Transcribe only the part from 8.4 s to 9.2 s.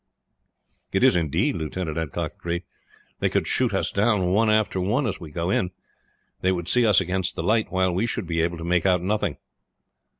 able to make out